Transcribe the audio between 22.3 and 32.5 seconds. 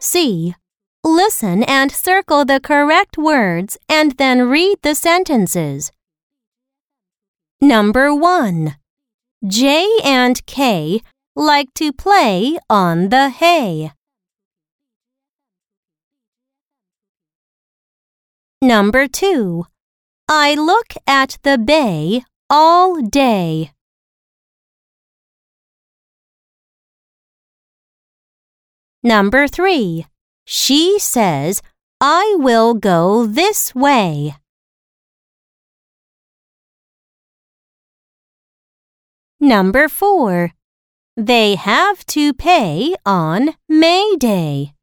all day. Number 3. She says, I